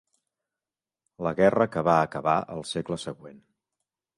La 1.27 1.33
guerra 1.41 1.67
que 1.75 1.85
va 1.91 1.99
acabar 2.07 2.35
al 2.55 2.67
segle 2.71 2.99
següent. 3.07 3.41